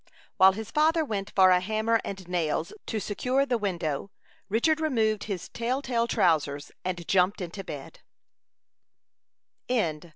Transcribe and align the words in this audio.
While 0.37 0.53
his 0.53 0.71
father 0.71 1.05
went 1.05 1.31
for 1.35 1.51
a 1.51 1.59
hammer 1.59 2.01
and 2.03 2.27
nails, 2.27 2.73
to 2.87 2.99
secure 2.99 3.45
the 3.45 3.59
window, 3.59 4.09
Richard 4.49 4.79
removed 4.81 5.25
his 5.25 5.47
telltale 5.49 6.07
trousers, 6.07 6.71
and 6.83 7.07
jumped 7.07 7.39
into 7.39 7.63
bed. 7.63 7.99